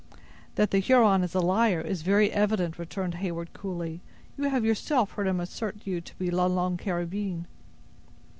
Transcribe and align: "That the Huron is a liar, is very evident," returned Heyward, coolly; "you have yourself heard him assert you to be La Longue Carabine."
"That 0.55 0.71
the 0.71 0.79
Huron 0.79 1.21
is 1.21 1.35
a 1.35 1.39
liar, 1.39 1.79
is 1.79 2.01
very 2.01 2.31
evident," 2.31 2.79
returned 2.79 3.13
Heyward, 3.13 3.53
coolly; 3.53 4.01
"you 4.35 4.45
have 4.45 4.65
yourself 4.65 5.11
heard 5.11 5.27
him 5.27 5.39
assert 5.39 5.77
you 5.85 6.01
to 6.01 6.15
be 6.17 6.31
La 6.31 6.47
Longue 6.47 6.79
Carabine." 6.79 7.45